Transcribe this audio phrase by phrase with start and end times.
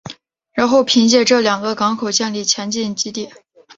[0.53, 3.29] 然后凭借这两个港口建立前进基地。